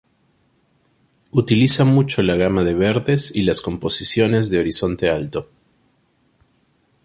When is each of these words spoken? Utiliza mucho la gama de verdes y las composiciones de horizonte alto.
Utiliza 1.31 1.85
mucho 1.85 2.23
la 2.23 2.33
gama 2.33 2.63
de 2.63 2.73
verdes 2.73 3.35
y 3.35 3.43
las 3.43 3.61
composiciones 3.61 4.49
de 4.49 4.57
horizonte 4.57 5.11
alto. 5.11 5.47